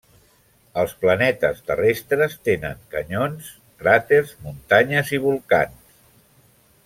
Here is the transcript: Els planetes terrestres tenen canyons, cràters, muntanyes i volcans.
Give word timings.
Els 0.83 0.93
planetes 1.01 1.59
terrestres 1.67 2.33
tenen 2.47 2.81
canyons, 2.95 3.51
cràters, 3.83 4.33
muntanyes 4.47 5.13
i 5.19 5.23
volcans. 5.29 5.97